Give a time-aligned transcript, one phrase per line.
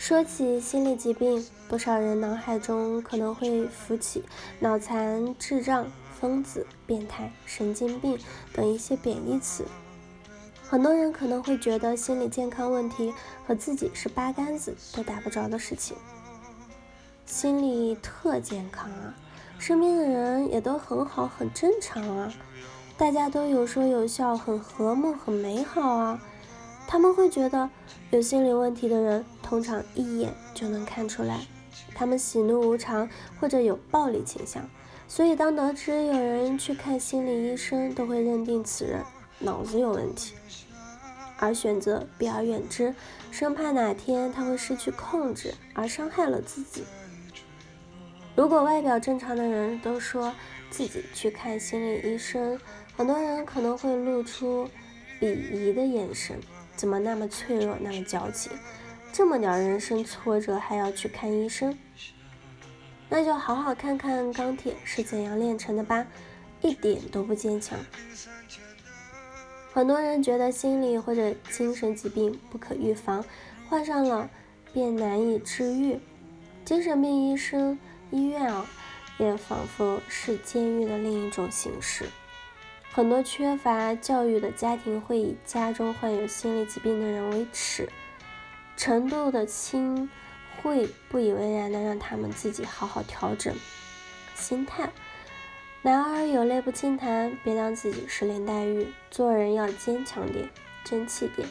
[0.00, 4.24] 说起心理疾病，不少人脑海中可能会浮起
[4.58, 5.86] 脑残、智障、
[6.18, 8.18] 疯子、变态、神经病
[8.54, 9.62] 等一些贬义词。
[10.66, 13.12] 很多人可能会觉得心理健康问题
[13.46, 15.94] 和自己是八竿子都打不着的事情。
[17.26, 19.14] 心理特健康啊，
[19.58, 22.32] 身边的人也都很好，很正常啊，
[22.96, 26.18] 大家都有说有笑，很和睦，很美好啊。
[26.90, 27.70] 他们会觉得
[28.10, 31.46] 有心理问题的人通常一眼就能看出来，
[31.94, 33.08] 他们喜怒无常
[33.38, 34.68] 或者有暴力倾向，
[35.06, 39.04] 所以当得知有人去看心理医生，都会认定此人
[39.38, 40.34] 脑子有问题，
[41.38, 42.92] 而选择避而远之，
[43.30, 46.82] 生怕哪天他会失去控制而伤害了自己。
[48.34, 50.34] 如果外表正常的人都说
[50.70, 52.58] 自己去看心理医生，
[52.96, 54.68] 很多人可能会露出
[55.20, 56.36] 鄙夷的眼神。
[56.80, 58.50] 怎么那么脆弱，那么矫情，
[59.12, 61.76] 这么点人生挫折还要去看医生？
[63.10, 66.06] 那就好好看看钢铁是怎样炼成的吧，
[66.62, 67.78] 一点都不坚强。
[69.74, 73.22] 很多人觉得心理或者精神疾病不可预防，
[73.68, 74.30] 患上了
[74.72, 76.00] 便难以治愈。
[76.64, 77.78] 精神病医生
[78.10, 78.64] 医院啊，
[79.18, 82.06] 也仿佛是监狱的另一种形式。
[82.92, 87.88] 很多缺乏教育的家庭会以家中患有心理疾病的人为耻，
[88.76, 90.10] 程度的轻，
[90.60, 93.54] 会不以为然的让他们自己好好调整
[94.34, 94.90] 心态。
[95.82, 100.50] 男儿有泪不轻弹，别当自己是林黛玉，做人要坚强点，
[100.82, 101.48] 争气点。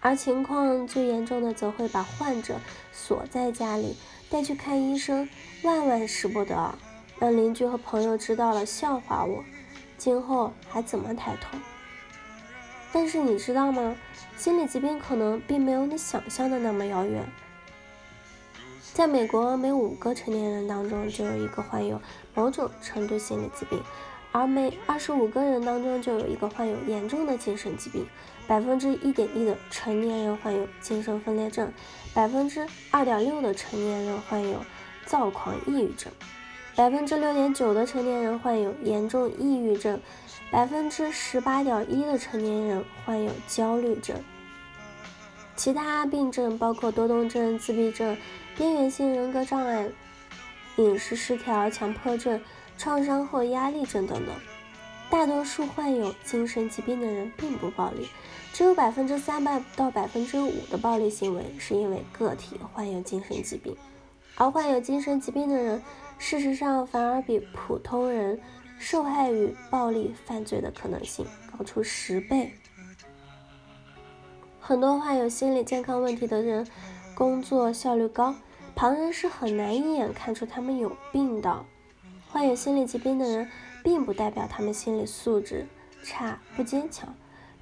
[0.00, 2.60] 而情况最严重的，则会把患者
[2.92, 3.96] 锁在家里，
[4.30, 5.28] 带去看医生，
[5.64, 6.78] 万万使不得，
[7.18, 9.44] 让邻居和朋友知道了笑话我。
[10.02, 11.56] 今后还怎么抬头？
[12.92, 13.94] 但是你知道吗？
[14.36, 17.24] 心理疾病可能并没有你想象的那么遥远。
[18.92, 22.02] 在美国，每五个成年人当中就有一个患有
[22.34, 23.80] 某种程度心理疾病，
[24.32, 28.04] 而每二十五个人当中就有一个患有严重的精神疾病。
[28.48, 31.72] 百分之一点一的成年人患有精神分裂症，
[32.12, 34.64] 百分之二点六的成年人患有
[35.06, 36.12] 躁狂抑郁症。
[36.74, 40.00] 百分之六点九的成年人患有严重抑郁症，
[40.50, 44.16] 百分之十八点一的成年人患有焦虑症。
[45.54, 48.16] 其他病症包括多动症、自闭症、
[48.56, 49.86] 边缘性人格障碍、
[50.76, 52.40] 饮食失调、强迫症、
[52.78, 54.34] 创伤后压力症等等。
[55.10, 58.08] 大多数患有精神疾病的人并不暴力，
[58.54, 63.76] 只有百分之三百到百分之五的暴力行为是因为个体患有精神疾病，
[64.36, 65.82] 而患有精神疾病的人。
[66.22, 68.40] 事实上，反而比普通人
[68.78, 72.52] 受害于暴力犯罪的可能性高出十倍。
[74.60, 76.64] 很多患有心理健康问题的人，
[77.12, 78.36] 工作效率高，
[78.76, 81.64] 旁人是很难一眼看出他们有病的。
[82.28, 83.50] 患有心理疾病的人，
[83.82, 85.66] 并不代表他们心理素质
[86.04, 87.12] 差、不坚强，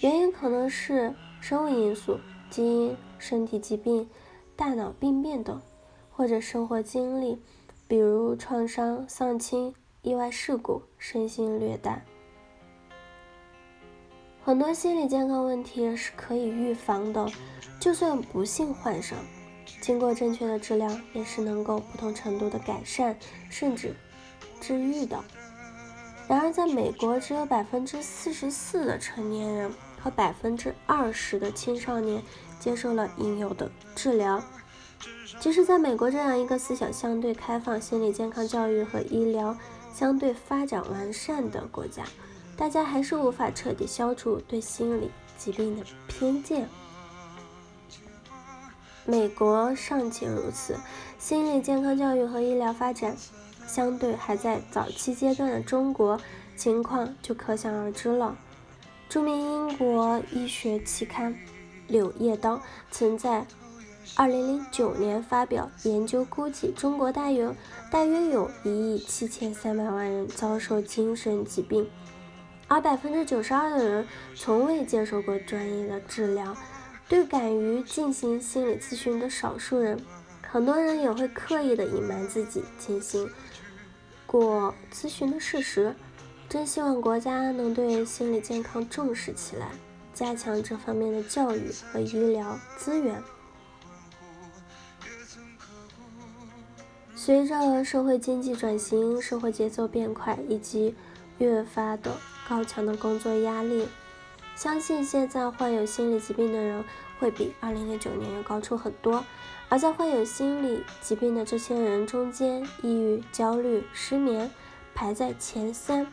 [0.00, 2.18] 原因可能是生物因素、
[2.50, 4.10] 基因、身体疾病、
[4.56, 5.62] 大脑病变等，
[6.10, 7.40] 或者生活经历。
[7.88, 12.04] 比如创伤、丧亲、意外事故、身心虐待，
[14.44, 17.26] 很多心理健康问题是可以预防的。
[17.80, 19.16] 就算不幸患上，
[19.80, 23.16] 经过正确的治疗，也是能够不同程度的改善，
[23.48, 23.96] 甚至
[24.60, 25.24] 治愈的。
[26.28, 32.22] 然而，在美国，只有百分之四十四的成年人和百分之二十的青少年
[32.60, 34.42] 接受了应有的治疗。
[35.40, 39.56] 即使在美国这样一个思想相对开放、心理健康教育和医疗
[39.94, 42.04] 相对发展完善的国家，
[42.56, 46.68] 大家还是无法彻底消除对心理疾病的偏见。
[49.04, 50.76] 美国尚且如此，
[51.18, 53.16] 心理健康教育和医疗发展
[53.66, 56.20] 相对还在早期阶段的中国，
[56.56, 58.36] 情况就可想而知了。
[59.08, 61.32] 著名英国医学期刊
[61.86, 62.56] 《柳叶刀》
[62.90, 63.46] 曾在。
[64.16, 67.54] 二零零九年发表研究，估计中国大约
[67.90, 71.88] 大约有一亿七千三百万人遭受精神疾病，
[72.66, 76.56] 而百分之九十二的人从未接受过专业的治疗。
[77.08, 79.98] 对敢于进行心理咨询的少数人，
[80.46, 83.30] 很多人也会刻意的隐瞒自己进行
[84.26, 85.94] 过咨询的事实。
[86.48, 89.70] 真希望国家能对心理健康重视起来，
[90.12, 93.22] 加强这方面的教育和医疗资源。
[97.28, 100.94] 随着社会经济转型，社会节奏变快，以及
[101.36, 102.16] 越发的
[102.48, 103.86] 高强的工作压力，
[104.56, 106.82] 相信现在患有心理疾病的人
[107.18, 109.22] 会比2009年要高出很多。
[109.68, 114.50] 而在患有心理疾病的这些人中间，抑郁、焦虑、失眠
[114.94, 116.06] 排在前三。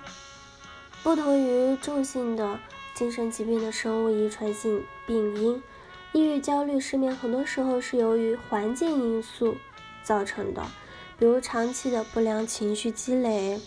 [1.02, 2.60] 不同于重性的
[2.94, 5.64] 精神疾病的生物遗传性病因，
[6.12, 9.56] 抑郁、焦虑、失眠很多时候是由于环境因素
[10.04, 10.62] 造成的，
[11.18, 13.60] 比如长期的不良情绪积累。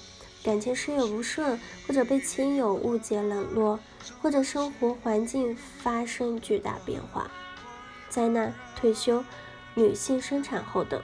[0.45, 3.79] 感情事业不顺，或者被亲友误解冷落，
[4.23, 7.29] 或者生活环境发生巨大变化，
[8.09, 9.23] 灾难、退休、
[9.75, 11.03] 女性生产后等，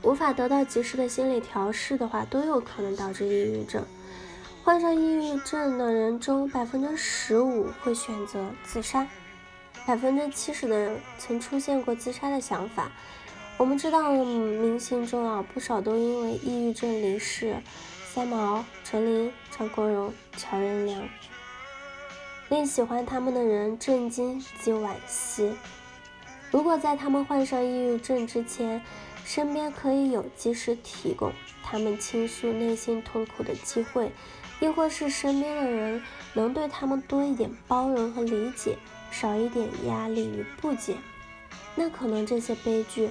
[0.00, 3.84] 无法得到及时的心理调试的话，都有可能导致抑郁症。
[4.62, 9.06] 患上抑郁症的人中，百分之十五会选择自杀，
[9.84, 12.92] 百分之七十的人曾出现过自杀的想法。
[13.58, 17.56] 我们知道，明星中啊，不少都因为抑郁症离世。
[18.12, 21.08] 三毛、陈琳、张国荣、乔任梁，
[22.50, 25.54] 令喜欢他们的人震惊及惋惜。
[26.50, 28.82] 如果在他们患上抑郁症之前，
[29.24, 31.32] 身边可以有及时提供
[31.62, 34.12] 他们倾诉内心痛苦的机会，
[34.60, 36.02] 亦或是身边的人
[36.34, 38.76] 能对他们多一点包容和理解，
[39.10, 40.96] 少一点压力与不解，
[41.74, 43.10] 那可能这些悲剧